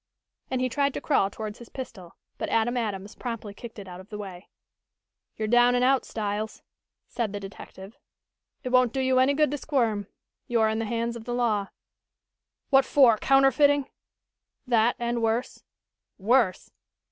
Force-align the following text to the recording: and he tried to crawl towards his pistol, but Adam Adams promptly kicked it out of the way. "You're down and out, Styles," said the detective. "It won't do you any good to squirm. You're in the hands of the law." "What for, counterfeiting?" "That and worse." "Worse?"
and 0.49 0.61
he 0.61 0.67
tried 0.67 0.95
to 0.95 0.99
crawl 0.99 1.29
towards 1.29 1.59
his 1.59 1.69
pistol, 1.69 2.15
but 2.39 2.49
Adam 2.49 2.75
Adams 2.75 3.13
promptly 3.13 3.53
kicked 3.53 3.77
it 3.77 3.87
out 3.87 3.99
of 3.99 4.09
the 4.09 4.17
way. 4.17 4.49
"You're 5.37 5.47
down 5.47 5.75
and 5.75 5.83
out, 5.83 6.05
Styles," 6.05 6.63
said 7.07 7.33
the 7.33 7.39
detective. 7.39 7.95
"It 8.63 8.69
won't 8.69 8.93
do 8.93 8.99
you 8.99 9.19
any 9.19 9.35
good 9.35 9.51
to 9.51 9.59
squirm. 9.59 10.07
You're 10.47 10.69
in 10.69 10.79
the 10.79 10.85
hands 10.85 11.15
of 11.15 11.25
the 11.25 11.35
law." 11.35 11.67
"What 12.71 12.83
for, 12.83 13.19
counterfeiting?" 13.19 13.91
"That 14.65 14.95
and 14.97 15.21
worse." 15.21 15.61
"Worse?" 16.17 16.71